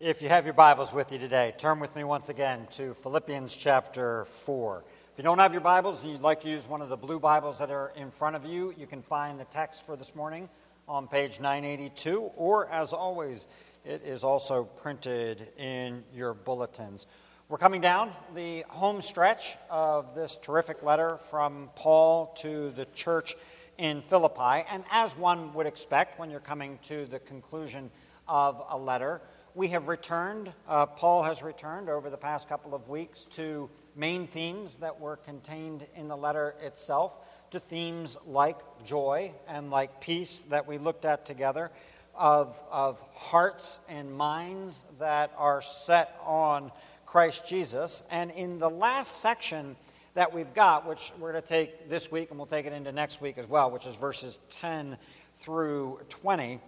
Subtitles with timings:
[0.00, 3.54] If you have your Bibles with you today, turn with me once again to Philippians
[3.54, 4.82] chapter 4.
[5.12, 7.20] If you don't have your Bibles and you'd like to use one of the blue
[7.20, 10.48] Bibles that are in front of you, you can find the text for this morning
[10.88, 13.46] on page 982, or as always,
[13.84, 17.06] it is also printed in your bulletins.
[17.50, 23.34] We're coming down the home stretch of this terrific letter from Paul to the church
[23.76, 27.90] in Philippi, and as one would expect when you're coming to the conclusion
[28.26, 29.20] of a letter,
[29.54, 34.26] we have returned, uh, Paul has returned over the past couple of weeks to main
[34.26, 37.18] themes that were contained in the letter itself,
[37.50, 41.70] to themes like joy and like peace that we looked at together,
[42.14, 46.70] of, of hearts and minds that are set on
[47.04, 48.02] Christ Jesus.
[48.10, 49.74] And in the last section
[50.14, 52.92] that we've got, which we're going to take this week and we'll take it into
[52.92, 54.96] next week as well, which is verses 10
[55.34, 56.60] through 20,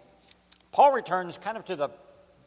[0.72, 1.90] Paul returns kind of to the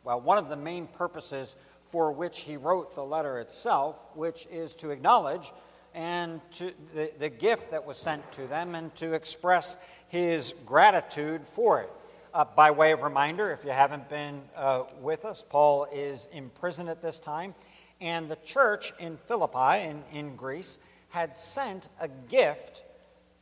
[0.05, 1.55] well, one of the main purposes
[1.87, 5.51] for which he wrote the letter itself, which is to acknowledge
[5.95, 11.41] and to the, the gift that was sent to them and to express his gratitude
[11.41, 11.89] for it.
[12.33, 16.49] Uh, by way of reminder, if you haven't been uh, with us, Paul is in
[16.49, 17.55] prison at this time,
[18.01, 22.83] and the church in Philippi, in, in Greece, had sent a gift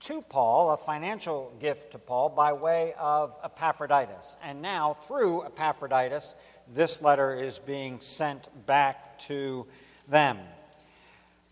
[0.02, 4.36] to Paul, a financial gift to Paul, by way of Epaphroditus.
[4.44, 6.36] And now, through Epaphroditus,
[6.72, 9.66] this letter is being sent back to
[10.08, 10.40] them.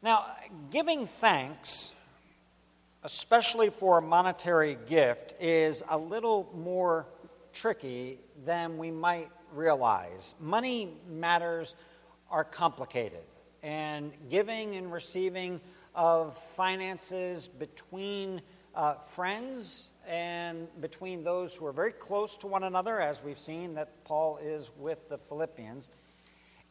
[0.01, 0.25] Now,
[0.71, 1.91] giving thanks,
[3.03, 7.07] especially for a monetary gift, is a little more
[7.53, 10.35] tricky than we might realize.
[10.39, 11.75] Money matters
[12.29, 13.23] are complicated,
[13.61, 15.61] and giving and receiving
[15.93, 18.41] of finances between
[18.73, 23.75] uh, friends and between those who are very close to one another, as we've seen
[23.75, 25.89] that Paul is with the Philippians,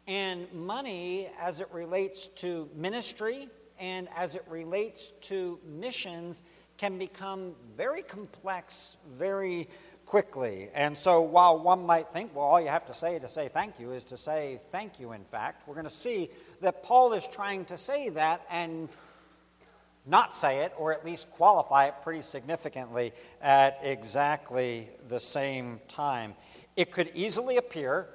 [0.06, 6.42] and money as it relates to ministry and as it relates to missions
[6.76, 9.68] can become very complex very
[10.06, 10.68] quickly.
[10.74, 13.78] And so, while one might think, well, all you have to say to say thank
[13.78, 17.28] you is to say thank you, in fact, we're going to see that Paul is
[17.28, 18.88] trying to say that and
[20.10, 26.34] not say it, or at least qualify it pretty significantly at exactly the same time.
[26.76, 28.08] It could easily appear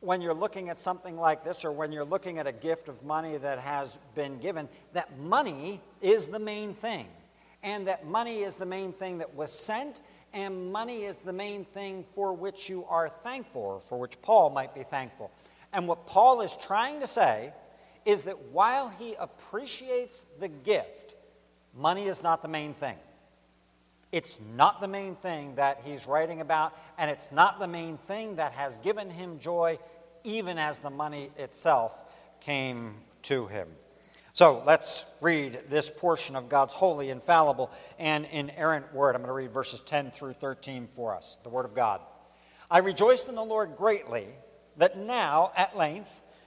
[0.00, 3.02] when you're looking at something like this, or when you're looking at a gift of
[3.02, 7.08] money that has been given, that money is the main thing.
[7.62, 10.02] And that money is the main thing that was sent,
[10.34, 14.74] and money is the main thing for which you are thankful, for which Paul might
[14.74, 15.32] be thankful.
[15.72, 17.54] And what Paul is trying to say
[18.04, 21.14] is that while he appreciates the gift,
[21.74, 22.96] money is not the main thing.
[24.12, 28.36] It's not the main thing that he's writing about, and it's not the main thing
[28.36, 29.78] that has given him joy,
[30.22, 32.00] even as the money itself
[32.40, 33.68] came to him.
[34.34, 39.14] So let's read this portion of God's holy, infallible, and inerrant word.
[39.14, 42.00] I'm going to read verses 10 through 13 for us, the word of God.
[42.68, 44.26] I rejoiced in the Lord greatly
[44.76, 46.23] that now, at length,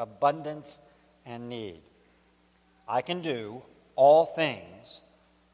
[0.00, 0.80] abundance,
[1.26, 1.80] and need.
[2.88, 3.62] I can do
[3.94, 5.02] all things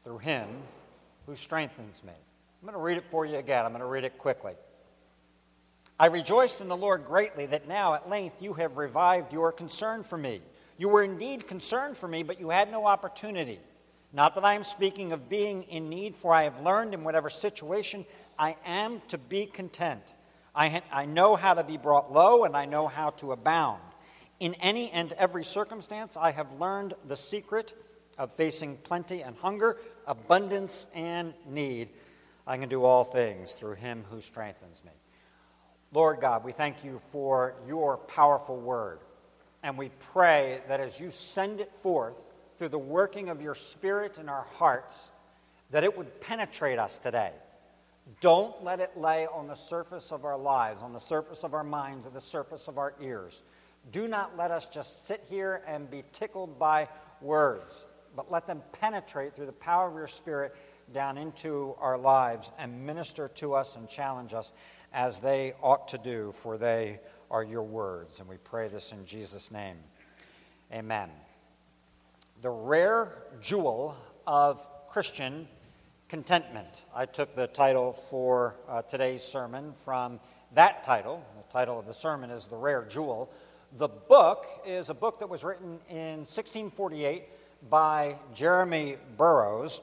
[0.03, 0.47] through him
[1.25, 2.13] who strengthens me.
[2.13, 3.65] I'm going to read it for you again.
[3.65, 4.53] I'm going to read it quickly.
[5.99, 10.03] I rejoiced in the Lord greatly that now at length you have revived your concern
[10.03, 10.41] for me.
[10.77, 13.59] You were indeed concerned for me, but you had no opportunity.
[14.13, 17.29] Not that I am speaking of being in need, for I have learned in whatever
[17.29, 18.05] situation
[18.39, 20.13] I am to be content.
[20.55, 23.81] I, ha- I know how to be brought low, and I know how to abound.
[24.39, 27.73] In any and every circumstance, I have learned the secret
[28.17, 31.89] of facing plenty and hunger, abundance and need.
[32.45, 34.91] I can do all things through him who strengthens me.
[35.91, 38.99] Lord God, we thank you for your powerful word.
[39.63, 42.25] And we pray that as you send it forth
[42.57, 45.11] through the working of your spirit in our hearts,
[45.71, 47.31] that it would penetrate us today.
[48.21, 51.63] Don't let it lay on the surface of our lives, on the surface of our
[51.63, 53.43] minds, or the surface of our ears.
[53.91, 56.89] Do not let us just sit here and be tickled by
[57.21, 57.85] words,
[58.15, 60.55] but let them penetrate through the power of your Spirit
[60.93, 64.53] down into our lives and minister to us and challenge us
[64.93, 66.99] as they ought to do, for they
[67.29, 68.19] are your words.
[68.19, 69.77] And we pray this in Jesus' name.
[70.73, 71.09] Amen.
[72.41, 75.47] The rare jewel of Christian
[76.09, 76.85] contentment.
[76.95, 80.19] I took the title for uh, today's sermon from
[80.53, 81.23] that title.
[81.35, 83.29] The title of the sermon is The Rare Jewel.
[83.73, 87.25] The book is a book that was written in 1648
[87.69, 89.81] by Jeremy Burroughs.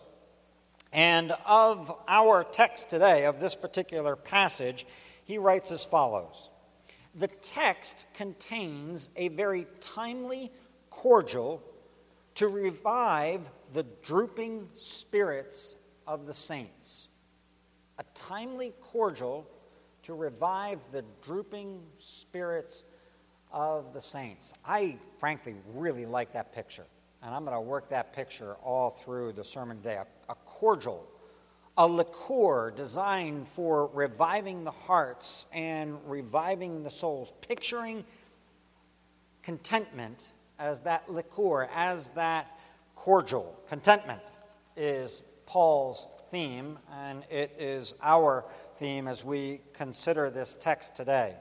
[0.91, 4.87] And of our text today, of this particular passage,
[5.25, 6.49] he writes as follows
[7.15, 10.51] The text contains a very timely
[10.89, 11.63] cordial
[12.37, 15.77] to revive the drooping spirits
[16.07, 17.09] of the saints.
[17.99, 19.47] A timely cordial
[20.05, 22.85] to revive the drooping spirits
[23.55, 24.53] of the saints.
[24.67, 26.85] I frankly really like that picture,
[27.23, 29.95] and I'm going to work that picture all through the sermon today.
[29.95, 31.07] A, a cordial,
[31.79, 38.05] a liqueur designed for reviving the hearts and reviving the souls, picturing
[39.43, 40.27] contentment
[40.59, 42.59] as that liqueur, as that
[42.97, 43.57] cordial.
[43.69, 44.21] Contentment
[44.77, 48.45] is Paul's theme, and it is our
[48.77, 51.37] theme as we consider this text today.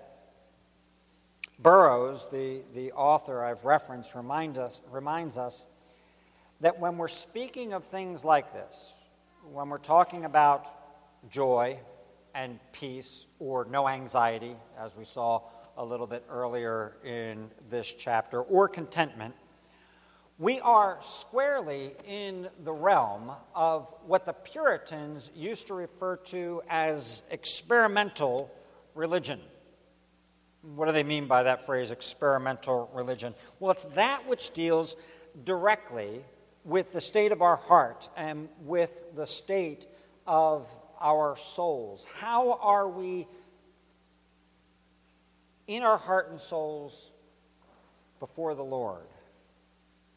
[1.64, 5.66] Burroughs, the, the author I've referenced, remind us, reminds us
[6.60, 9.06] that when we're speaking of things like this,
[9.50, 10.68] when we're talking about
[11.30, 11.80] joy
[12.36, 15.42] and peace or no anxiety, as we saw
[15.78, 19.34] a little bit earlier in this chapter, or contentment,
[20.38, 27.24] we are squarely in the realm of what the Puritans used to refer to as
[27.32, 28.52] experimental
[28.96, 29.40] religion.
[30.64, 33.36] What do they mean by that phrase, experimental religion?
[33.60, 34.96] Well, it's that which deals
[35.44, 36.24] directly
[36.64, 39.88] with the state of our heart and with the state
[40.26, 42.08] of our souls.
[42.16, 43.28] How are we
[45.68, 47.12] in our heart and souls
[48.22, 49.04] before the Lord?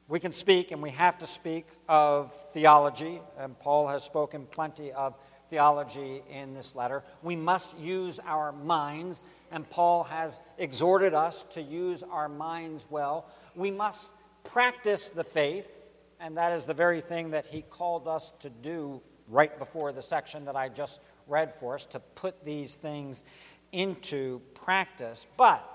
[0.06, 4.92] We can speak, and we have to speak of theology, and Paul has spoken plenty
[4.92, 5.16] of
[5.48, 7.02] theology in this letter.
[7.22, 13.26] We must use our minds, and Paul has exhorted us to use our minds well.
[13.54, 14.12] We must
[14.44, 19.00] practice the faith, and that is the very thing that he called us to do
[19.28, 23.25] right before the section that I just read for us to put these things
[23.72, 25.26] into practice.
[25.37, 25.69] But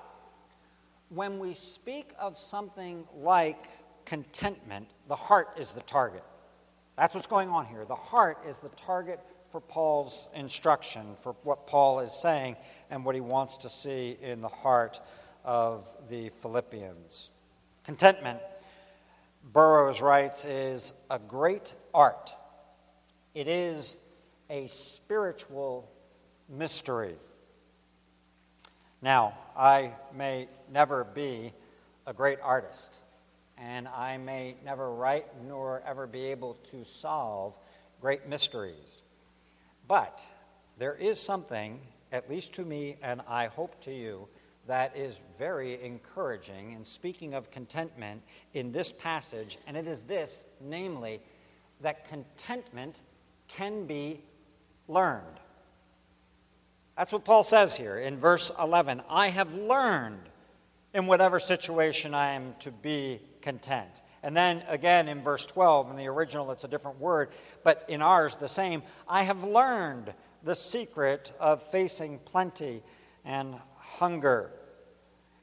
[1.09, 3.67] when we speak of something like
[4.05, 6.23] contentment, the heart is the target.
[6.97, 7.85] That's what's going on here.
[7.85, 9.19] The heart is the target
[9.51, 12.55] for Paul's instruction, for what Paul is saying
[12.89, 14.99] and what he wants to see in the heart
[15.43, 17.29] of the Philippians.
[17.83, 18.39] Contentment,
[19.43, 22.33] Burroughs writes, is a great art.
[23.33, 23.97] It is
[24.49, 25.91] a spiritual
[26.47, 27.15] mystery.
[29.01, 31.53] Now, I may never be
[32.05, 33.03] a great artist
[33.57, 37.57] and I may never write nor ever be able to solve
[37.99, 39.03] great mysteries.
[39.91, 40.25] But
[40.77, 41.81] there is something,
[42.13, 44.29] at least to me, and I hope to you,
[44.65, 48.21] that is very encouraging in speaking of contentment
[48.53, 51.19] in this passage, and it is this namely,
[51.81, 53.01] that contentment
[53.49, 54.21] can be
[54.87, 55.41] learned.
[56.97, 59.01] That's what Paul says here in verse 11.
[59.09, 60.29] I have learned
[60.93, 64.03] in whatever situation I am to be content.
[64.23, 67.29] And then again in verse 12, in the original it's a different word,
[67.63, 68.83] but in ours the same.
[69.07, 70.13] I have learned
[70.43, 72.83] the secret of facing plenty
[73.25, 74.51] and hunger.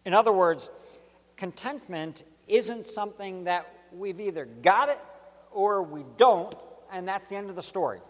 [0.05, 0.71] In other words,
[1.37, 5.01] contentment isn't something that we've either got it
[5.51, 6.55] or we don't,
[6.93, 8.01] and that's the end of the story.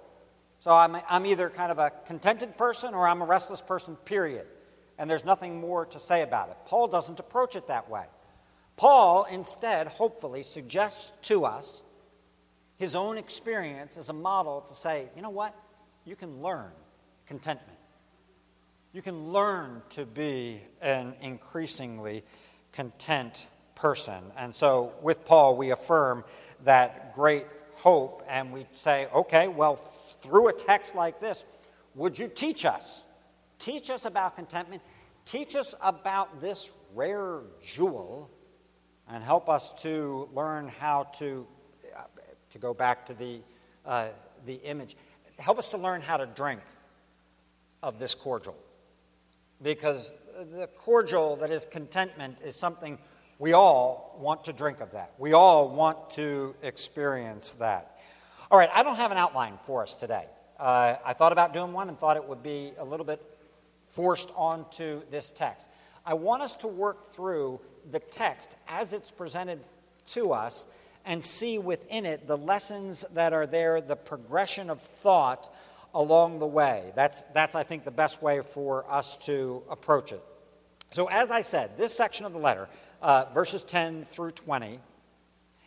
[0.61, 4.47] So I'm, I'm either kind of a contented person or I'm a restless person, period.
[4.99, 6.57] And there's nothing more to say about it.
[6.67, 8.05] Paul doesn't approach it that way.
[8.79, 11.83] Paul instead, hopefully, suggests to us
[12.77, 15.53] his own experience as a model to say, you know what?
[16.05, 16.71] You can learn
[17.27, 17.77] contentment.
[18.93, 22.23] You can learn to be an increasingly
[22.73, 24.23] content person.
[24.37, 26.25] And so, with Paul, we affirm
[26.65, 29.75] that great hope and we say, okay, well,
[30.23, 31.45] through a text like this,
[31.97, 33.03] would you teach us?
[33.59, 34.83] Teach us about contentment.
[35.25, 38.31] Teach us about this rare jewel
[39.09, 41.47] and help us to learn how to,
[41.97, 42.03] uh,
[42.51, 43.41] to go back to the,
[43.87, 44.09] uh,
[44.45, 44.97] the image,
[45.39, 46.61] help us to learn how to drink
[47.83, 48.57] of this cordial.
[49.63, 50.15] Because
[50.53, 52.99] the cordial that is contentment is something
[53.39, 55.13] we all want to drink of that.
[55.19, 57.99] We all want to experience that.
[58.51, 60.27] All right, I don't have an outline for us today.
[60.59, 63.23] Uh, I thought about doing one and thought it would be a little bit
[63.89, 65.69] forced onto this text.
[66.05, 69.61] I want us to work through the text as it's presented
[70.07, 70.67] to us
[71.05, 75.53] and see within it the lessons that are there, the progression of thought
[75.95, 76.93] along the way.
[76.95, 80.23] That's, that's I think, the best way for us to approach it.
[80.91, 82.69] So, as I said, this section of the letter,
[83.03, 84.81] uh, verses 10 through 20,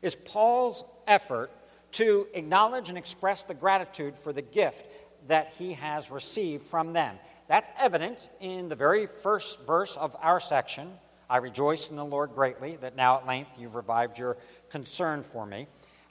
[0.01, 1.51] is Paul's effort
[1.93, 4.85] to acknowledge and express the gratitude for the gift
[5.27, 7.17] that he has received from them.
[7.47, 10.93] That's evident in the very first verse of our section.
[11.31, 14.35] I rejoice in the Lord greatly that now at length you've revived your
[14.69, 15.65] concern for me.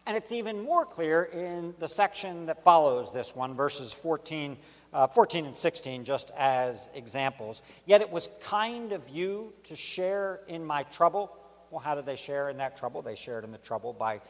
[0.06, 4.56] And it's even more clear in the section that follows this one, verses 14,
[4.94, 7.60] uh, 14 and 16, just as examples.
[7.84, 11.36] Yet it was kind of you to share in my trouble.
[11.70, 13.02] Well, how did they share in that trouble?
[13.02, 14.22] They shared in the trouble by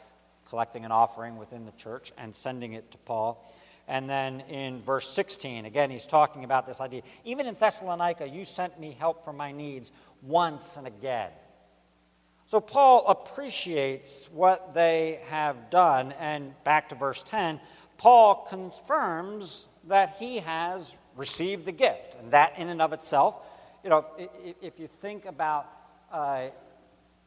[0.49, 3.49] collecting an offering within the church and sending it to Paul.
[3.89, 7.03] And then in verse 16, again, he's talking about this idea.
[7.25, 9.91] Even in Thessalonica, you sent me help for my needs
[10.23, 11.31] once and again.
[12.47, 16.13] So Paul appreciates what they have done.
[16.19, 17.61] And back to verse 10,
[17.97, 22.17] Paul confirms that he has received the gift.
[22.17, 23.37] And that, in and of itself,
[23.85, 25.71] you know, if, if you think about
[26.13, 26.49] uh,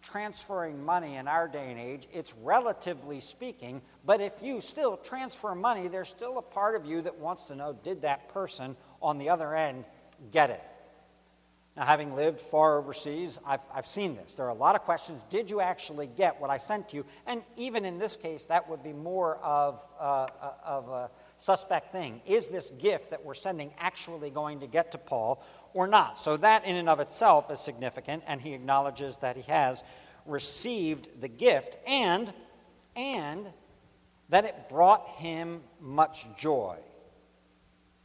[0.03, 5.55] transferring money in our day and age, it's relatively speaking, but if you still transfer
[5.55, 9.17] money, there's still a part of you that wants to know did that person on
[9.17, 9.85] the other end
[10.31, 10.61] get it?
[11.75, 14.35] Now, having lived far overseas, I've, I've seen this.
[14.35, 15.23] There are a lot of questions.
[15.31, 17.05] Did you actually get what I sent to you?
[17.25, 21.91] And even in this case, that would be more of, uh, uh of a suspect
[21.91, 22.21] thing.
[22.27, 25.43] Is this gift that we're sending actually going to get to Paul
[25.73, 26.19] or not?
[26.19, 29.83] So, that in and of itself is significant, and he acknowledges that he has
[30.25, 32.33] received the gift and,
[32.95, 33.47] and
[34.29, 36.77] that it brought him much joy,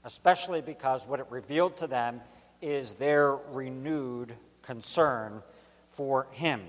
[0.04, 2.20] especially because what it revealed to them
[2.60, 5.42] is their renewed concern
[5.90, 6.60] for him.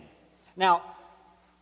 [0.55, 0.83] Now,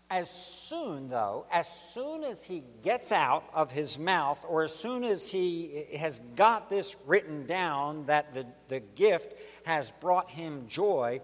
[0.10, 5.04] as soon, though, as soon as he gets out of his mouth, or as soon
[5.04, 9.34] as he has got this written down that the, the gift
[9.66, 11.20] has brought him joy,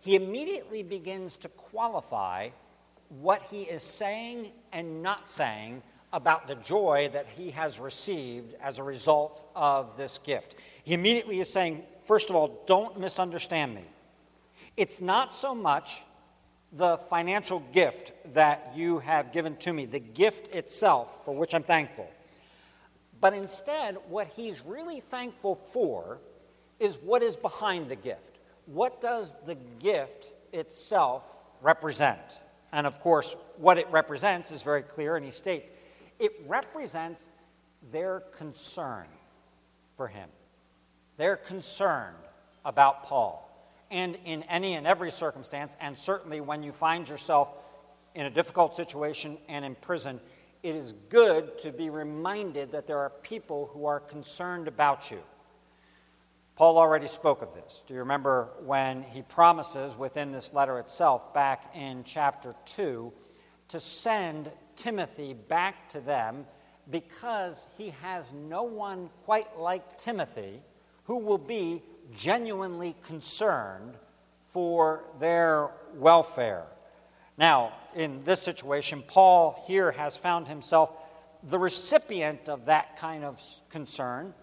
[0.00, 2.50] he immediately begins to qualify
[3.08, 8.78] what he is saying and not saying about the joy that he has received as
[8.78, 10.56] a result of this gift.
[10.84, 13.84] He immediately is saying, first of all, don't misunderstand me.
[14.76, 16.04] It's not so much
[16.76, 21.62] the financial gift that you have given to me, the gift itself, for which I'm
[21.62, 22.08] thankful.
[23.20, 26.20] But instead, what he's really thankful for
[26.78, 28.38] is what is behind the gift.
[28.66, 32.40] What does the gift itself represent?
[32.72, 35.70] And of course, what it represents is very clear, and he states
[36.18, 37.28] it represents
[37.90, 39.06] their concern
[39.96, 40.28] for him.
[41.16, 42.16] They're concerned
[42.64, 43.45] about Paul.
[43.90, 47.52] And in any and every circumstance, and certainly when you find yourself
[48.14, 50.20] in a difficult situation and in prison,
[50.62, 55.20] it is good to be reminded that there are people who are concerned about you.
[56.56, 57.84] Paul already spoke of this.
[57.86, 63.12] Do you remember when he promises within this letter itself, back in chapter 2,
[63.68, 66.46] to send Timothy back to them
[66.90, 70.62] because he has no one quite like Timothy
[71.04, 71.82] who will be
[72.14, 73.94] genuinely concerned
[74.44, 76.64] for their welfare.
[77.38, 80.90] Now, in this situation, Paul here has found himself
[81.42, 84.34] the recipient of that kind of concern.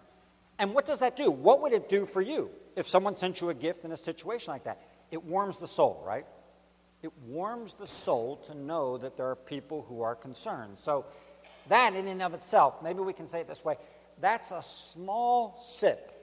[0.60, 1.32] And what does that do?
[1.32, 4.54] What would it do for you if someone sent you a gift in a situation
[4.54, 4.82] like that?
[5.12, 6.26] It warms the soul, right?
[7.02, 10.78] It warms the soul to know that there are people who are concerned.
[10.78, 11.06] So,
[11.70, 13.78] that in and of itself, maybe we can say it this way
[14.20, 16.23] that's a small sip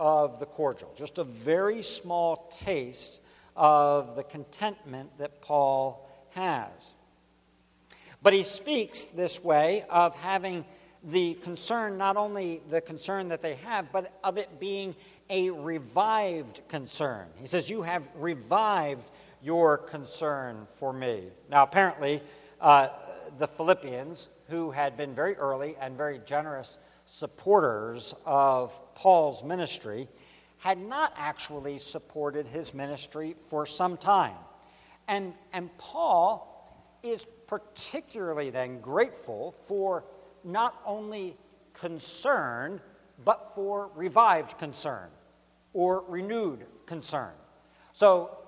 [0.00, 3.20] of the cordial, just a very small taste
[3.54, 6.94] of the contentment that Paul has.
[8.22, 10.64] But he speaks this way of having
[11.04, 14.96] the concern, not only the concern that they have, but of it being
[15.28, 17.26] a revived concern.
[17.36, 19.08] He says, You have revived
[19.42, 21.24] your concern for me.
[21.50, 22.22] Now, apparently,
[22.60, 22.88] uh,
[23.38, 26.78] the Philippians, who had been very early and very generous
[27.10, 30.06] supporters of Paul's ministry
[30.58, 34.36] had not actually supported his ministry for some time.
[35.08, 36.46] And, and Paul
[37.02, 40.04] is particularly then grateful for
[40.44, 41.36] not only
[41.72, 42.80] concern,
[43.24, 45.08] but for revived concern
[45.72, 47.32] or renewed concern.
[47.92, 48.38] So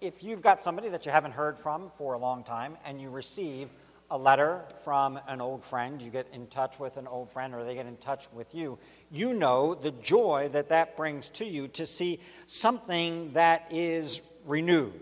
[0.00, 3.10] if you've got somebody that you haven't heard from for a long time and you
[3.10, 3.70] receive
[4.14, 7.64] a letter from an old friend, you get in touch with an old friend, or
[7.64, 8.78] they get in touch with you,
[9.10, 15.00] you know the joy that that brings to you to see something that is renewed.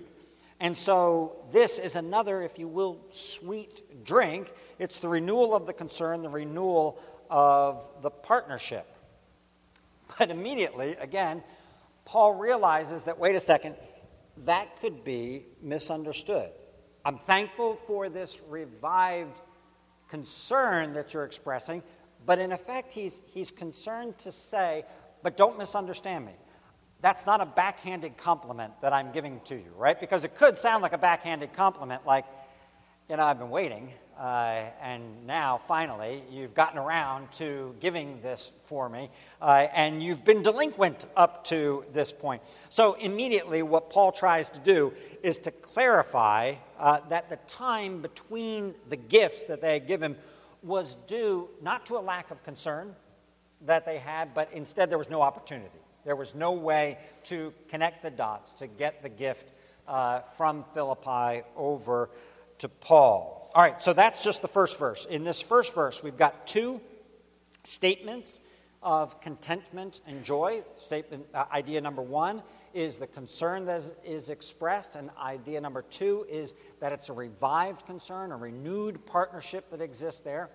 [0.61, 4.51] And so, this is another, if you will, sweet drink.
[4.79, 8.87] It's the renewal of the concern, the renewal of the partnership.
[10.19, 11.43] But immediately, again,
[12.07, 13.77] Paul realizes that, wait a second,
[14.47, 16.53] that could be misunderstood.
[17.05, 19.41] I'm thankful for this revived
[20.09, 21.83] concern that you're expressing,
[22.25, 24.85] but in effect, he's, he's concerned to say,
[25.23, 26.33] but don't misunderstand me.
[27.01, 29.99] That's not a backhanded compliment that I'm giving to you, right?
[29.99, 32.25] Because it could sound like a backhanded compliment, like,
[33.09, 38.53] you know, I've been waiting, uh, and now finally you've gotten around to giving this
[38.65, 42.43] for me, uh, and you've been delinquent up to this point.
[42.71, 44.93] So, immediately, what Paul tries to do
[45.23, 50.17] is to clarify uh, that the time between the gifts that they had given
[50.63, 52.95] was due not to a lack of concern
[53.63, 55.79] that they had, but instead there was no opportunity.
[56.05, 59.49] There was no way to connect the dots, to get the gift
[59.87, 62.11] uh, from Philippi over
[62.59, 63.42] to Paul.
[63.55, 65.05] All right, so that's just the first verse.
[65.05, 66.81] In this first verse, we've got two
[67.65, 68.41] statements
[68.83, 70.63] of contentment and joy.
[70.79, 72.43] Statement, uh, idea number one
[72.73, 77.13] is the concern that is, is expressed, and idea number two is that it's a
[77.13, 80.49] revived concern, a renewed partnership that exists there.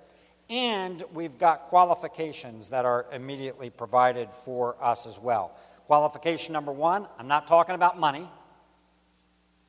[0.49, 5.55] And we've got qualifications that are immediately provided for us as well.
[5.85, 8.27] Qualification number one I'm not talking about money,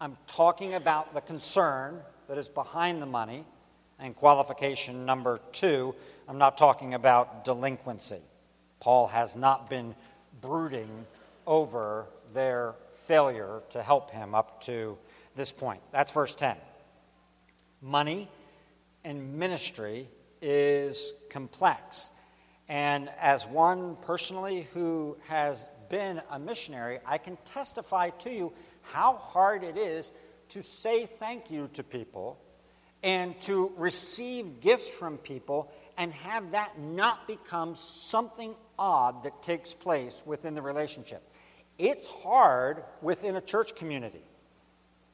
[0.00, 3.44] I'm talking about the concern that is behind the money.
[3.98, 5.94] And qualification number two
[6.28, 8.20] I'm not talking about delinquency.
[8.80, 9.94] Paul has not been
[10.40, 11.06] brooding
[11.46, 14.98] over their failure to help him up to
[15.34, 15.80] this point.
[15.90, 16.56] That's verse 10.
[17.80, 18.28] Money
[19.04, 20.08] and ministry
[20.42, 22.12] is complex.
[22.68, 29.14] And as one personally who has been a missionary, I can testify to you how
[29.16, 30.12] hard it is
[30.50, 32.38] to say thank you to people
[33.02, 39.74] and to receive gifts from people and have that not become something odd that takes
[39.74, 41.22] place within the relationship.
[41.78, 44.22] It's hard within a church community.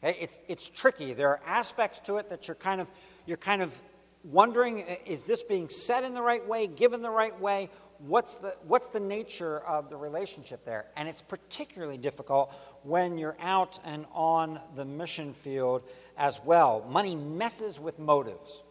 [0.02, 1.14] It's, it's tricky.
[1.14, 2.90] There are aspects to it that you're kind of,
[3.26, 3.78] you're kind of
[4.24, 7.70] wondering is this being said in the right way, given the right way?
[8.06, 10.86] What's the, what's the nature of the relationship there?
[10.94, 15.82] And it's particularly difficult when you're out and on the mission field
[16.18, 16.86] as well.
[16.90, 18.62] Money messes with motives.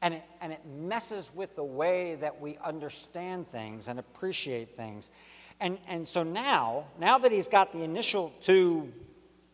[0.00, 5.10] And it, and it messes with the way that we understand things and appreciate things.
[5.60, 8.90] And, and so now, now that he's got the initial two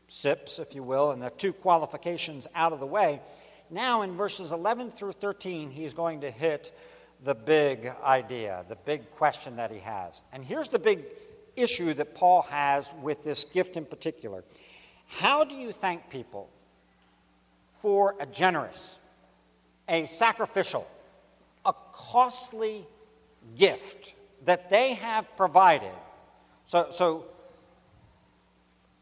[0.06, 3.20] sips, if you will, and the two qualifications out of the way,
[3.72, 6.76] now, in verses 11 through 13, he's going to hit
[7.24, 10.22] the big idea, the big question that he has.
[10.32, 11.04] And here's the big
[11.56, 14.42] issue that Paul has with this gift in particular.
[15.06, 16.48] How do you thank people
[17.78, 18.98] for a generous,
[19.88, 20.86] a sacrificial,
[21.64, 22.86] a costly
[23.56, 24.12] gift
[24.44, 25.92] that they have provided?
[26.64, 27.26] So, so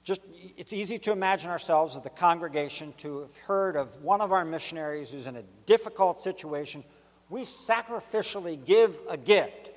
[0.02, 0.20] just
[0.56, 4.44] it's easy to imagine ourselves as the congregation to have heard of one of our
[4.44, 6.82] missionaries who's in a difficult situation.
[7.30, 9.70] We sacrificially give a gift.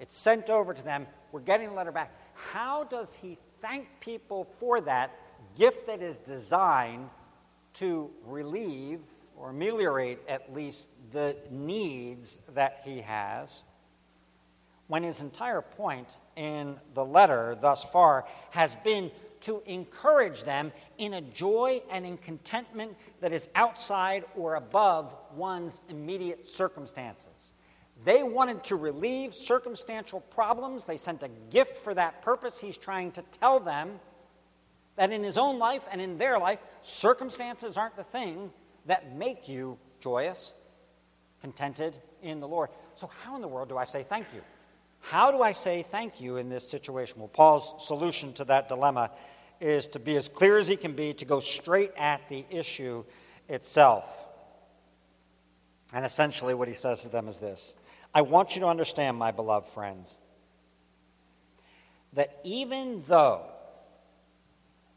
[0.00, 1.06] It's sent over to them.
[1.32, 2.12] We're getting the letter back.
[2.34, 5.12] How does he thank people for that
[5.56, 7.10] gift that is designed
[7.74, 9.00] to relieve
[9.36, 13.64] or ameliorate at least the needs that he has?
[14.86, 21.14] When his entire point in the letter thus far has been to encourage them in
[21.14, 27.52] a joy and in contentment that is outside or above one's immediate circumstances.
[28.04, 30.84] They wanted to relieve circumstantial problems.
[30.84, 32.58] They sent a gift for that purpose.
[32.58, 34.00] He's trying to tell them
[34.96, 38.50] that in his own life and in their life, circumstances aren't the thing
[38.86, 40.52] that make you joyous,
[41.40, 42.70] contented in the Lord.
[42.94, 44.42] So, how in the world do I say thank you?
[45.00, 47.18] How do I say thank you in this situation?
[47.18, 49.10] Well, Paul's solution to that dilemma
[49.64, 53.02] is to be as clear as he can be, to go straight at the issue
[53.48, 54.26] itself.
[55.94, 57.74] And essentially, what he says to them is this
[58.14, 60.18] I want you to understand, my beloved friends,
[62.12, 63.46] that even though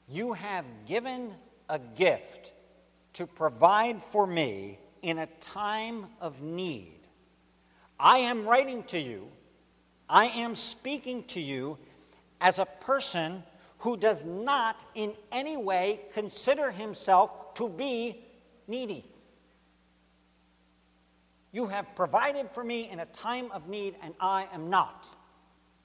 [0.09, 1.33] you have given
[1.69, 2.51] a gift
[3.13, 6.99] to provide for me in a time of need,
[7.97, 9.29] I am writing to you,
[10.09, 11.77] I am speaking to you
[12.41, 13.43] as a person
[13.79, 18.23] who does not in any way consider himself to be
[18.67, 19.05] needy.
[21.51, 25.07] You have provided for me in a time of need, and I am not,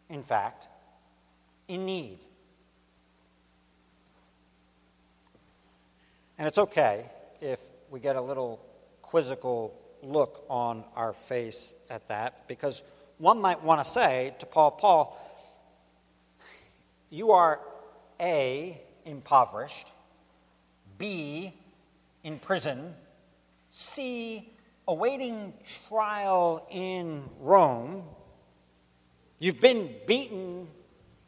[0.08, 0.68] in fact,
[1.68, 2.18] in need.
[6.38, 7.06] And it's okay
[7.40, 8.60] if we get a little
[9.02, 12.82] quizzical look on our face at that, because
[13.18, 15.18] one might want to say to Paul, Paul,
[17.08, 17.60] you are
[18.22, 19.88] A, impoverished,
[20.96, 21.52] B,
[22.22, 22.94] in prison,
[23.70, 24.48] C,
[24.86, 25.52] awaiting
[25.88, 28.04] trial in Rome.
[29.40, 30.68] You've been beaten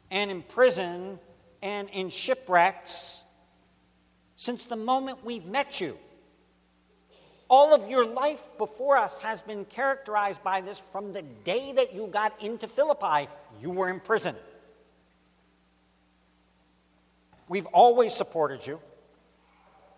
[0.09, 1.19] and imprisoned
[1.61, 3.23] and in shipwrecks
[4.35, 5.97] since the moment we've met you.
[7.49, 11.93] All of your life before us has been characterized by this from the day that
[11.93, 13.29] you got into Philippi,
[13.61, 14.35] you were in prison.
[17.47, 18.79] We've always supported you.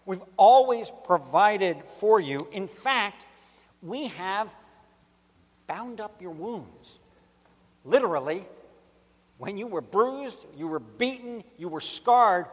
[0.06, 2.48] We've always provided for you.
[2.52, 3.26] In fact,
[3.82, 4.56] we have
[5.68, 7.00] bound up your wounds.
[7.84, 8.46] Literally,
[9.38, 12.48] when you were bruised, you were beaten, you were scarred,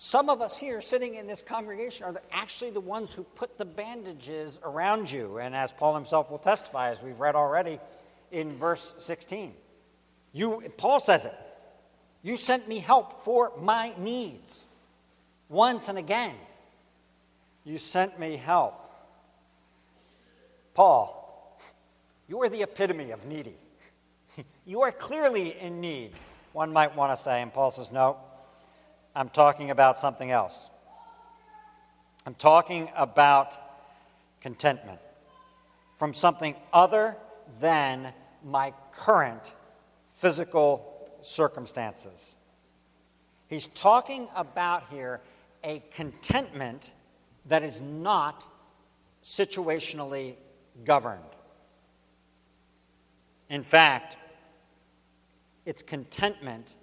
[0.00, 3.64] some of us here sitting in this congregation are actually the ones who put the
[3.64, 5.38] bandages around you.
[5.38, 7.80] And as Paul himself will testify, as we've read already
[8.30, 9.52] in verse 16,
[10.32, 11.34] you, Paul says it,
[12.22, 14.64] you sent me help for my needs.
[15.48, 16.34] Once and again,
[17.64, 18.74] you sent me help.
[20.74, 21.60] Paul,
[22.28, 23.56] you are the epitome of needy.
[24.66, 26.12] you are clearly in need,
[26.52, 27.42] one might want to say.
[27.42, 28.16] And Paul says, No,
[29.14, 30.68] I'm talking about something else.
[32.26, 33.58] I'm talking about
[34.40, 35.00] contentment
[35.98, 37.16] from something other
[37.60, 38.12] than
[38.44, 39.54] my current
[40.10, 40.97] physical
[41.28, 42.36] circumstances.
[43.48, 45.20] He's talking about here
[45.64, 46.94] a contentment
[47.46, 48.46] that is not
[49.22, 50.34] situationally
[50.84, 51.22] governed.
[53.48, 54.16] In fact,
[55.64, 56.76] it's contentment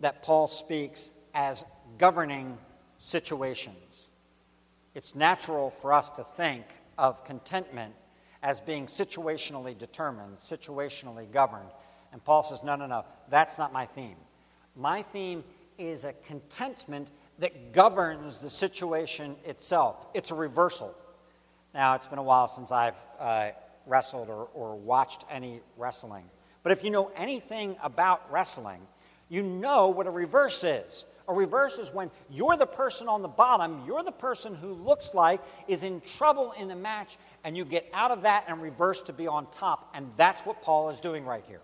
[0.00, 1.64] that Paul speaks as
[1.98, 2.58] governing
[2.98, 4.08] situations.
[4.94, 6.64] It's natural for us to think
[6.96, 7.94] of contentment
[8.42, 11.70] as being situationally determined, situationally governed.
[12.12, 14.16] And Paul says, no, no, no, that's not my theme.
[14.76, 15.44] My theme
[15.76, 20.06] is a contentment that governs the situation itself.
[20.14, 20.94] It's a reversal.
[21.74, 23.50] Now, it's been a while since I've uh,
[23.86, 26.24] wrestled or, or watched any wrestling.
[26.62, 28.80] But if you know anything about wrestling,
[29.28, 31.06] you know what a reverse is.
[31.28, 35.12] A reverse is when you're the person on the bottom, you're the person who looks
[35.12, 39.02] like is in trouble in the match, and you get out of that and reverse
[39.02, 39.90] to be on top.
[39.94, 41.60] And that's what Paul is doing right here.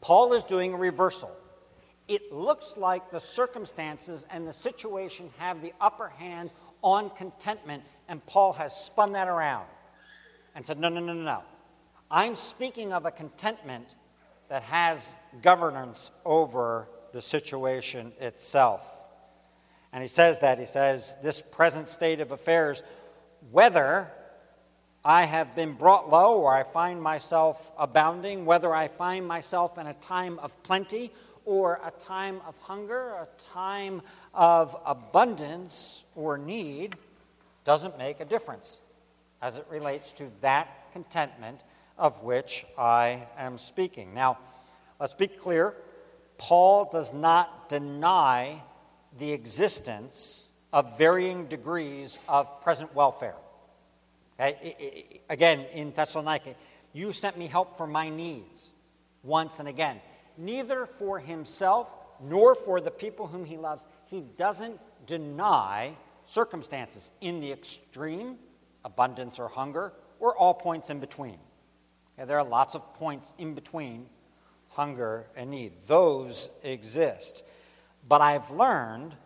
[0.00, 1.30] Paul is doing a reversal.
[2.08, 6.50] It looks like the circumstances and the situation have the upper hand
[6.82, 9.66] on contentment, and Paul has spun that around
[10.54, 11.42] and said, No, no, no, no, no.
[12.10, 13.94] I'm speaking of a contentment
[14.48, 18.96] that has governance over the situation itself.
[19.92, 20.58] And he says that.
[20.58, 22.82] He says, This present state of affairs,
[23.50, 24.10] whether
[25.04, 29.86] I have been brought low or I find myself abounding, whether I find myself in
[29.86, 31.10] a time of plenty
[31.46, 34.02] or a time of hunger, a time
[34.34, 36.96] of abundance or need,
[37.64, 38.82] doesn't make a difference
[39.40, 41.62] as it relates to that contentment
[41.96, 44.12] of which I am speaking.
[44.12, 44.38] Now,
[44.98, 45.74] let's be clear
[46.36, 48.62] Paul does not deny
[49.16, 53.34] the existence of varying degrees of present welfare.
[55.28, 56.54] Again, in Thessalonica,
[56.92, 58.72] you sent me help for my needs
[59.22, 60.00] once and again.
[60.38, 63.86] Neither for himself nor for the people whom he loves.
[64.06, 68.36] He doesn't deny circumstances in the extreme,
[68.84, 71.38] abundance or hunger, or all points in between.
[72.18, 72.26] Okay?
[72.26, 74.06] There are lots of points in between
[74.68, 75.72] hunger and need.
[75.86, 77.44] Those exist.
[78.08, 79.16] But I've learned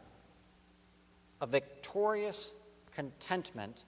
[1.40, 2.52] a victorious
[2.92, 3.84] contentment,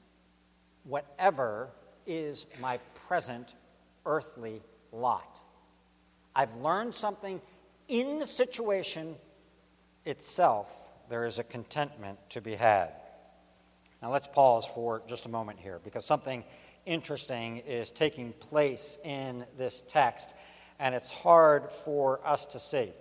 [0.89, 1.71] whatever
[2.07, 3.55] is my present
[4.05, 5.41] earthly lot.
[6.35, 7.41] I've learned something
[7.89, 9.17] in the situation
[10.05, 12.91] itself, there is a contentment to be had.
[14.03, 16.45] Now let's pause for just a moment here because something
[16.85, 20.35] interesting is taking place in this text,
[20.79, 22.93] and it's hard for us to see.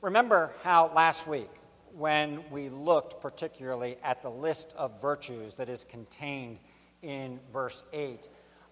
[0.00, 1.50] Remember how last week,
[1.92, 6.58] when we looked particularly at the list of virtues that is contained
[7.02, 8.28] in verse 8,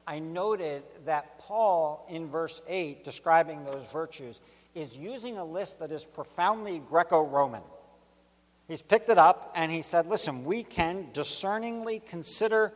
[0.06, 4.40] I noted that Paul, in verse 8, describing those virtues,
[4.74, 7.62] is using a list that is profoundly Greco Roman.
[8.68, 12.72] He's picked it up and he said, Listen, we can discerningly consider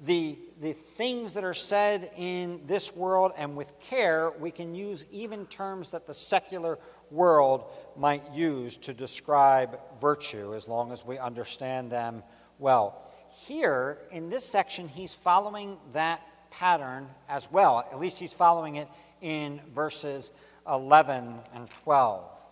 [0.00, 5.06] the, the things that are said in this world, and with care, we can use
[5.10, 6.78] even terms that the secular
[7.10, 7.64] world
[7.96, 12.22] might use to describe virtue as long as we understand them
[12.58, 13.05] well.
[13.46, 16.20] Here in this section, he's following that
[16.50, 17.84] pattern as well.
[17.92, 18.88] At least he's following it
[19.20, 20.32] in verses
[20.68, 22.46] 11 and 12.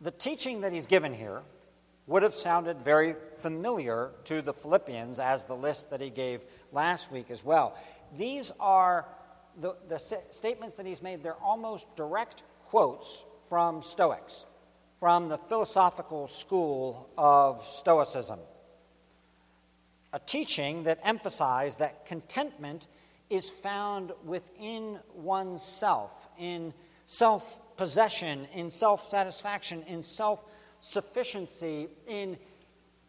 [0.00, 1.42] The teaching that he's given here
[2.06, 7.12] would have sounded very familiar to the Philippians as the list that he gave last
[7.12, 7.76] week as well.
[8.16, 9.06] These are
[9.58, 9.98] the, the
[10.30, 14.44] statements that he's made, they're almost direct quotes from Stoics,
[14.98, 18.38] from the philosophical school of Stoicism.
[20.12, 22.88] A teaching that emphasized that contentment
[23.28, 26.74] is found within oneself, in
[27.06, 30.44] self possession, in self satisfaction, in self
[30.80, 32.36] sufficiency, in,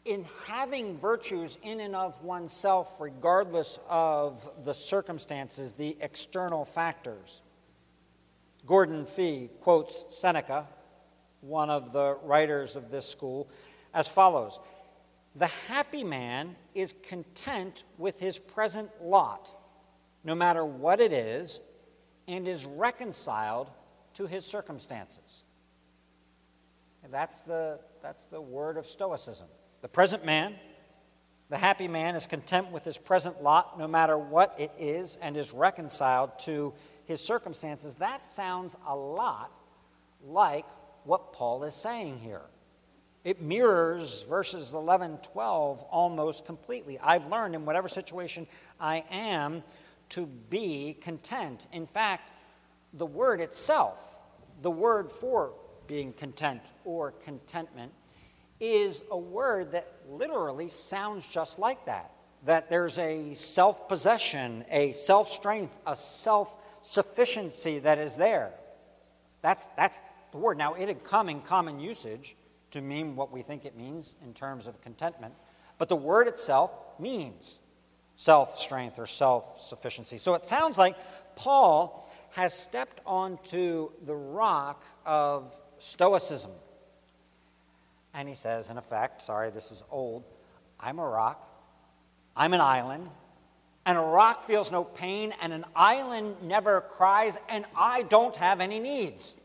[0.06, 7.42] in having virtues in and of oneself, regardless of the circumstances, the external factors.
[8.68, 10.68] Gordon Fee quotes Seneca,
[11.42, 13.50] one of the writers of this school,
[13.92, 14.60] as follows
[15.36, 19.54] The happy man is content with his present lot,
[20.24, 21.62] no matter what it is,
[22.28, 23.70] and is reconciled
[24.14, 25.44] to his circumstances.
[27.04, 29.48] And that's the, that's the word of Stoicism.
[29.82, 30.56] The present man,
[31.50, 35.38] the happy man, is content with his present lot, no matter what it is, and
[35.38, 36.74] is reconciled to
[37.06, 37.96] his circumstances.
[37.96, 39.52] That sounds a lot
[40.24, 40.68] like
[41.04, 42.44] what Paul is saying here.
[43.24, 46.98] It mirrors verses 11, 12 almost completely.
[47.00, 48.48] I've learned in whatever situation
[48.80, 49.64] I am
[50.10, 51.68] to be content.
[51.72, 52.32] In fact,
[52.94, 54.20] the word itself,
[54.62, 55.54] the word for
[55.88, 57.92] being content or contentment,
[58.60, 62.12] is a word that literally sounds just like that.
[62.46, 68.54] That there's a self possession, a self strength, a self sufficiency that is there.
[69.44, 70.58] That's, that's the word.
[70.58, 72.36] Now, it had come in common usage
[72.72, 75.34] to mean what we think it means in terms of contentment,
[75.78, 77.60] but the word itself means
[78.16, 80.18] self strength or self sufficiency.
[80.18, 80.96] So it sounds like
[81.36, 86.52] Paul has stepped onto the rock of Stoicism.
[88.14, 90.24] And he says, in effect, sorry, this is old,
[90.80, 91.48] I'm a rock,
[92.36, 93.10] I'm an island,
[93.86, 98.60] and a rock feels no pain, and an island never cries, and I don't have
[98.60, 99.36] any needs.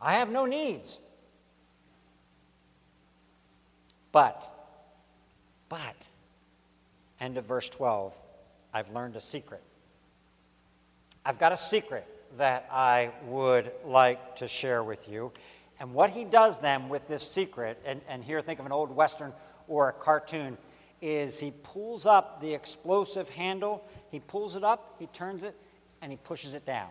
[0.00, 0.98] I have no needs.
[4.14, 4.48] But,
[5.68, 6.08] but,
[7.20, 8.14] end of verse 12,
[8.72, 9.60] I've learned a secret.
[11.26, 12.06] I've got a secret
[12.38, 15.32] that I would like to share with you.
[15.80, 18.94] And what he does then with this secret, and, and here think of an old
[18.94, 19.32] Western
[19.66, 20.58] or a cartoon,
[21.02, 25.56] is he pulls up the explosive handle, he pulls it up, he turns it,
[26.00, 26.90] and he pushes it down.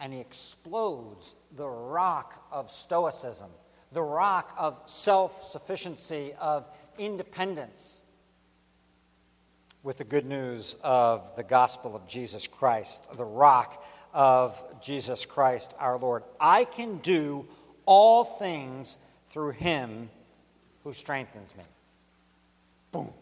[0.00, 3.50] And he explodes the rock of stoicism,
[3.92, 8.02] the rock of self sufficiency, of independence,
[9.82, 15.74] with the good news of the gospel of Jesus Christ, the rock of Jesus Christ
[15.78, 16.22] our Lord.
[16.40, 17.46] I can do
[17.86, 20.10] all things through him
[20.84, 21.64] who strengthens me.
[22.92, 23.12] Boom.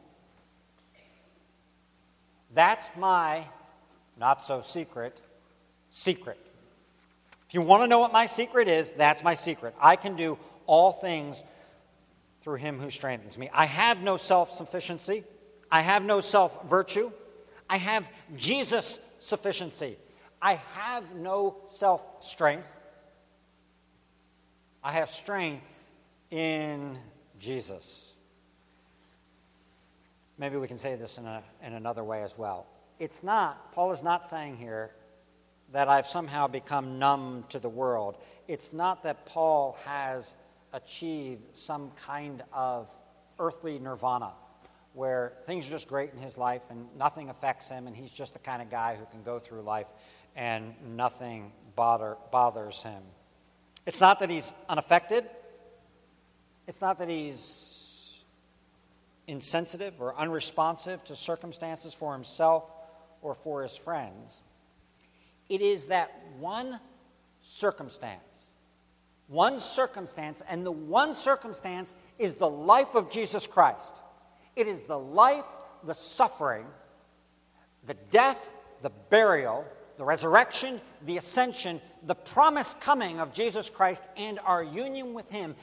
[2.52, 3.46] That's my
[4.18, 5.20] not so secret
[5.90, 6.38] secret.
[7.48, 9.74] If you want to know what my secret is, that's my secret.
[9.80, 10.38] I can do
[10.70, 11.42] all things
[12.42, 13.50] through him who strengthens me.
[13.52, 15.24] I have no self sufficiency,
[15.70, 17.10] I have no self virtue,
[17.68, 19.96] I have Jesus' sufficiency.
[20.40, 22.72] I have no self strength.
[24.82, 25.90] I have strength
[26.30, 26.98] in
[27.38, 28.14] Jesus.
[30.38, 32.66] Maybe we can say this in, a, in another way as well.
[32.98, 34.92] It's not, Paul is not saying here
[35.72, 38.16] that I've somehow become numb to the world.
[38.48, 40.36] It's not that Paul has
[40.72, 42.88] achieved some kind of
[43.38, 44.32] earthly nirvana
[44.92, 48.32] where things are just great in his life and nothing affects him and he's just
[48.32, 49.86] the kind of guy who can go through life
[50.36, 53.02] and nothing bother, bothers him.
[53.86, 55.24] It's not that he's unaffected,
[56.66, 58.22] it's not that he's
[59.26, 62.70] insensitive or unresponsive to circumstances for himself
[63.22, 64.40] or for his friends.
[65.48, 66.78] It is that one
[67.40, 68.49] circumstance.
[69.30, 73.96] One circumstance, and the one circumstance is the life of Jesus Christ.
[74.56, 75.44] It is the life,
[75.84, 76.66] the suffering,
[77.86, 78.50] the death,
[78.82, 79.64] the burial,
[79.98, 85.54] the resurrection, the ascension, the promised coming of Jesus Christ, and our union with Him,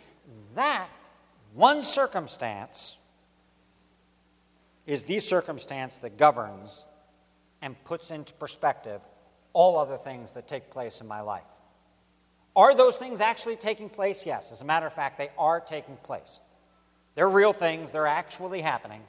[0.56, 0.88] that
[1.54, 2.96] one circumstance
[4.86, 6.86] is the circumstance that governs
[7.62, 9.02] and puts into perspective
[9.52, 11.44] all other things that take place in my life.
[12.58, 14.26] Are those things actually taking place?
[14.26, 14.52] Yes.
[14.52, 16.42] As a matter of fact, they are taking place.
[17.16, 19.04] They're real things, they're actually happening.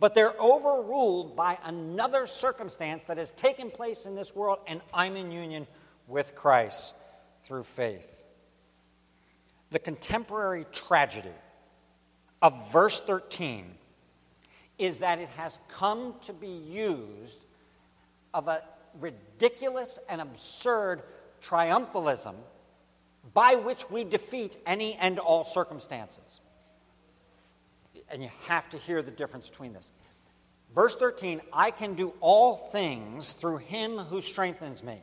[0.00, 5.14] but they're overruled by another circumstance that has taken place in this world, and I'm
[5.14, 5.66] in union
[6.08, 6.94] with Christ
[7.42, 8.22] through faith.
[9.70, 11.28] The contemporary tragedy
[12.40, 13.74] of verse 13
[14.78, 17.44] is that it has come to be used
[18.32, 18.62] of a
[18.98, 21.02] ridiculous and absurd
[21.40, 22.34] triumphalism
[23.34, 26.40] by which we defeat any and all circumstances.
[28.08, 29.92] And you have to hear the difference between this.
[30.74, 35.02] Verse 13, I can do all things through him who strengthens me,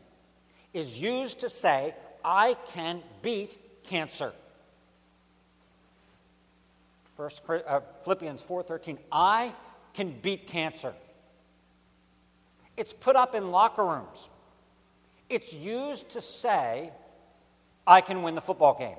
[0.73, 4.33] is used to say, I can beat cancer.
[7.15, 9.55] First, uh, Philippians 4:13, I
[9.93, 10.93] can beat cancer.
[12.77, 14.29] It's put up in locker rooms.
[15.29, 16.91] It's used to say,
[17.85, 18.97] I can win the football game.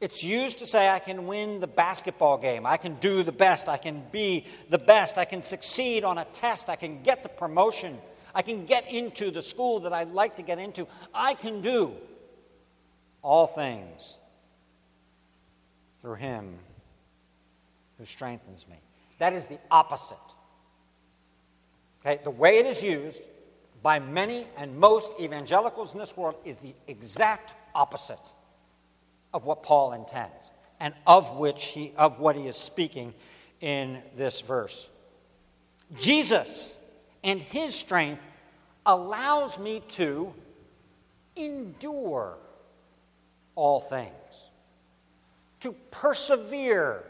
[0.00, 2.64] It's used to say, I can win the basketball game.
[2.64, 3.68] I can do the best.
[3.68, 5.18] I can be the best.
[5.18, 6.70] I can succeed on a test.
[6.70, 7.98] I can get the promotion.
[8.34, 10.86] I can get into the school that I'd like to get into.
[11.12, 11.92] I can do
[13.22, 14.16] all things
[16.00, 16.58] through Him
[17.98, 18.76] who strengthens me.
[19.18, 20.16] That is the opposite.
[22.00, 23.20] Okay, the way it is used
[23.82, 28.34] by many and most evangelicals in this world is the exact opposite
[29.32, 33.14] of what Paul intends and of which he of what he is speaking
[33.60, 34.90] in this verse.
[35.98, 36.76] Jesus
[37.22, 38.24] and his strength
[38.86, 40.32] allows me to
[41.36, 42.38] endure
[43.54, 44.50] all things,
[45.60, 47.04] to persevere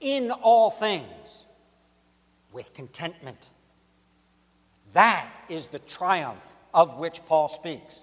[0.00, 1.44] in all things
[2.52, 3.50] with contentment
[4.96, 8.02] that is the triumph of which Paul speaks.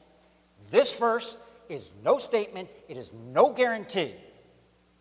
[0.70, 4.14] This verse is no statement, it is no guarantee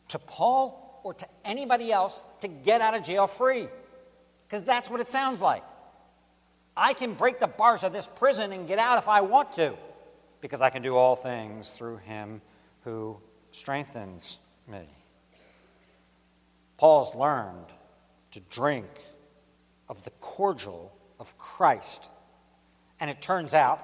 [0.08, 3.68] to Paul or to anybody else to get out of jail free.
[4.48, 5.62] Because that's what it sounds like.
[6.74, 9.74] I can break the bars of this prison and get out if I want to,
[10.40, 12.40] because I can do all things through him
[12.84, 13.18] who
[13.50, 14.88] strengthens me.
[16.78, 17.66] Paul's learned
[18.30, 18.88] to drink
[19.90, 20.90] of the cordial
[21.22, 22.10] of Christ.
[22.98, 23.78] And it turns out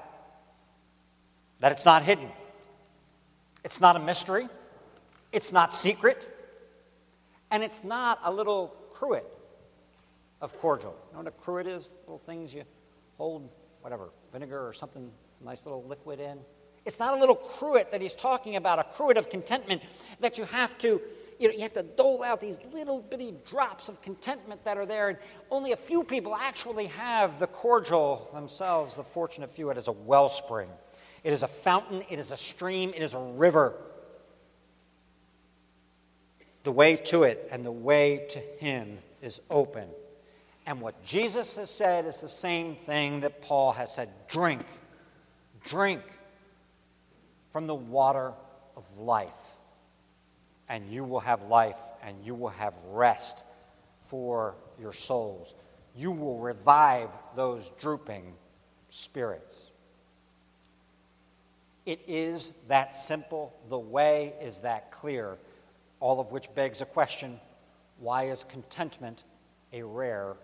[1.60, 2.28] that it's not hidden,
[3.64, 4.48] it's not a mystery,
[5.32, 6.26] it's not secret,
[7.52, 9.24] and it's not a little cruet
[10.40, 10.96] of cordial.
[11.10, 11.94] You know what a cruet is?
[12.06, 12.64] Little things you
[13.18, 13.48] hold,
[13.82, 15.08] whatever, vinegar or something,
[15.40, 16.40] nice little liquid in.
[16.88, 19.82] It's not a little cruet that he's talking about, a cruet of contentment
[20.20, 21.02] that you have to
[21.38, 24.86] you know, you have to dole out these little bitty drops of contentment that are
[24.86, 25.18] there, and
[25.50, 29.68] only a few people actually have the cordial themselves, the fortunate few.
[29.70, 30.70] It is a wellspring,
[31.22, 33.74] it is a fountain, it is a stream, it is a river.
[36.64, 39.90] The way to it and the way to Him is open.
[40.66, 44.08] And what Jesus has said is the same thing that Paul has said.
[44.26, 44.64] Drink,
[45.62, 46.00] drink
[47.58, 48.34] from the water
[48.76, 49.56] of life
[50.68, 53.42] and you will have life and you will have rest
[53.98, 55.56] for your souls.
[55.96, 58.32] You will revive those drooping
[58.90, 59.72] spirits.
[61.84, 63.52] It is that simple.
[63.68, 65.36] The way is that clear.
[65.98, 67.40] All of which begs a question
[67.98, 69.24] why is contentment
[69.72, 70.36] a rare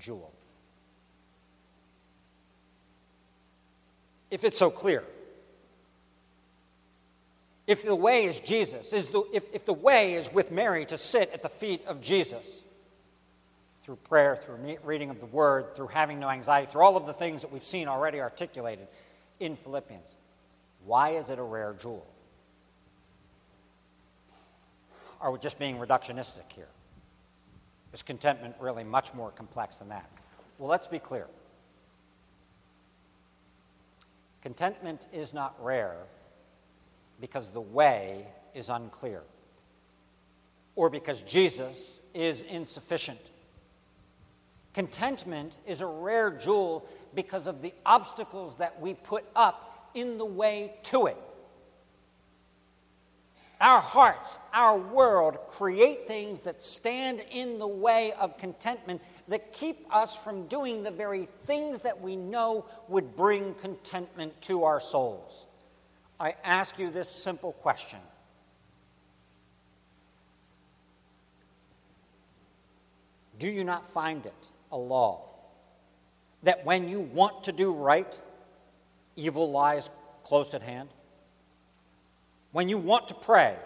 [0.00, 0.32] jewel?
[4.32, 5.04] If it's so clear,
[7.66, 10.96] if the way is Jesus, is the, if, if the way is with Mary to
[10.96, 12.62] sit at the feet of Jesus
[13.82, 17.12] through prayer, through reading of the word, through having no anxiety, through all of the
[17.12, 18.86] things that we've seen already articulated
[19.40, 20.14] in Philippians,
[20.84, 22.06] why is it a rare jewel?
[25.20, 26.68] Are we just being reductionistic here?
[27.92, 30.08] Is contentment really much more complex than that?
[30.58, 31.26] Well, let's be clear.
[34.42, 35.96] Contentment is not rare
[37.20, 39.22] because the way is unclear,
[40.74, 43.20] or because Jesus is insufficient.
[44.74, 50.24] Contentment is a rare jewel because of the obstacles that we put up in the
[50.24, 51.16] way to it.
[53.58, 59.86] Our hearts, our world create things that stand in the way of contentment that keep
[59.90, 65.45] us from doing the very things that we know would bring contentment to our souls.
[66.18, 68.00] I ask you this simple question
[73.38, 75.28] Do you not find it a law
[76.42, 78.18] that when you want to do right,
[79.14, 79.90] evil lies
[80.24, 80.88] close at hand?
[82.52, 83.56] When you want to pray,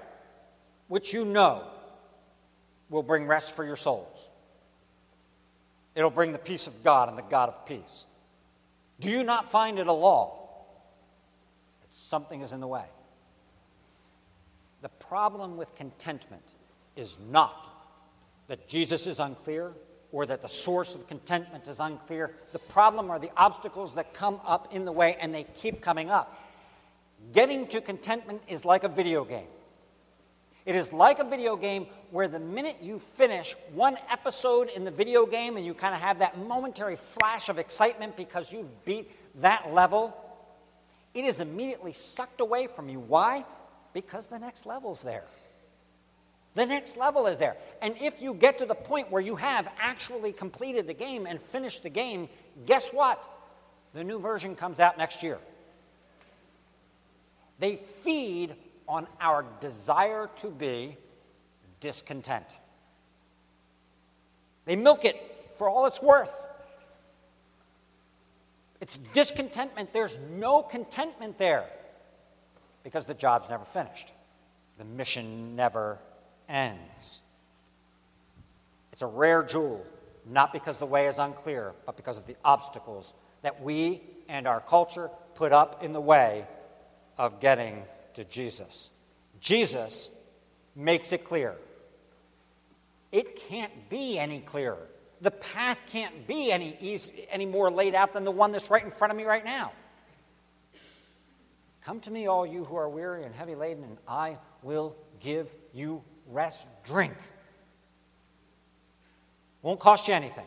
[0.89, 1.69] which you know
[2.89, 4.31] will bring rest for your souls,
[5.95, 8.05] It'll bring the peace of God and the God of peace.
[9.01, 10.40] Do you not find it a law
[12.01, 12.85] something is in the way?
[14.83, 16.43] The problem with contentment
[16.97, 17.69] is not
[18.49, 19.73] that Jesus is unclear
[20.13, 22.35] or that the source of contentment is unclear.
[22.53, 26.11] The problem are the obstacles that come up in the way, and they keep coming
[26.11, 26.37] up.
[27.33, 29.47] Getting to contentment is like a video game.
[30.67, 34.91] It is like a video game where the minute you finish one episode in the
[34.91, 39.11] video game and you kind of have that momentary flash of excitement because you've beat
[39.41, 40.17] that level,
[41.15, 43.01] it is immediately sucked away from you.
[43.01, 43.45] Why?
[43.93, 45.25] Because the next level's there.
[46.55, 47.57] The next level is there.
[47.81, 51.41] And if you get to the point where you have actually completed the game and
[51.41, 52.29] finished the game,
[52.67, 53.29] guess what?
[53.93, 55.39] The new version comes out next year.
[57.59, 58.55] They feed
[58.89, 60.97] on our desire to be
[61.79, 62.47] discontent.
[64.65, 65.21] They milk it
[65.57, 66.47] for all it's worth.
[68.81, 69.93] It's discontentment.
[69.93, 71.67] There's no contentment there
[72.83, 74.13] because the job's never finished.
[74.79, 75.99] The mission never
[76.49, 77.21] ends.
[78.93, 79.85] It's a rare jewel,
[80.27, 84.61] not because the way is unclear, but because of the obstacles that we and our
[84.61, 86.47] culture put up in the way
[87.19, 87.83] of getting
[88.15, 88.91] to Jesus.
[89.41, 90.11] Jesus
[90.75, 91.55] makes it clear.
[93.13, 94.87] It can't be any clearer.
[95.21, 98.83] The path can't be any, easy, any more laid out than the one that's right
[98.83, 99.73] in front of me right now.
[101.85, 105.55] Come to me, all you who are weary and heavy laden, and I will give
[105.75, 106.67] you rest.
[106.85, 107.15] Drink.
[109.63, 110.47] Won't cost you anything.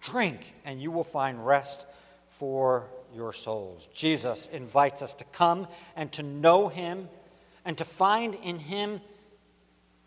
[0.00, 1.86] Drink, and you will find rest
[2.26, 3.86] for your souls.
[3.92, 7.08] Jesus invites us to come and to know Him
[7.64, 9.00] and to find in Him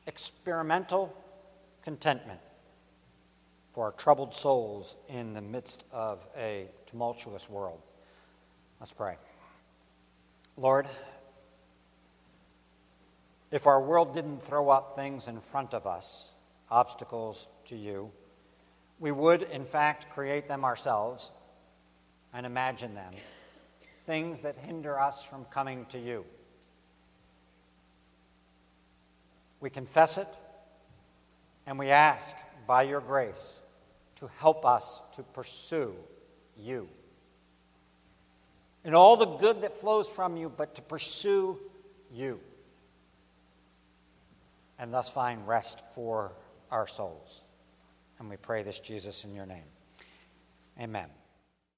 [0.05, 1.15] experimental
[1.81, 2.39] contentment
[3.75, 7.81] for our troubled souls in the midst of a tumultuous world.
[8.79, 9.17] Let's pray.
[10.55, 10.87] Lord,
[13.51, 16.31] if our world didn't throw up things in front of us,
[16.71, 18.11] obstacles to you,
[18.97, 21.31] we would, in fact, create them ourselves
[22.33, 23.11] and imagine them,
[24.05, 26.23] things that hinder us from coming to you.
[29.59, 30.29] We confess it
[31.67, 33.59] and we ask, by your grace,
[34.25, 35.93] to help us to pursue
[36.57, 36.87] you.
[38.83, 41.59] And all the good that flows from you, but to pursue
[42.11, 42.39] you.
[44.79, 46.33] And thus find rest for
[46.71, 47.41] our souls.
[48.19, 49.63] And we pray this, Jesus, in your name.
[50.79, 51.09] Amen.